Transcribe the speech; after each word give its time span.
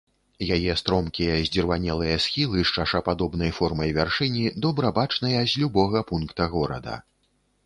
Яе 0.55 0.71
стромкія, 0.81 1.35
здзірванелыя 1.49 2.15
схілы 2.25 2.63
з 2.69 2.73
чашападобнай 2.77 3.51
формай 3.59 3.93
вяршыні 3.99 4.45
добра 4.67 4.87
бачныя 4.99 5.45
з 5.53 5.63
любога 5.67 5.99
пункта 6.11 6.43
горада. 6.57 6.99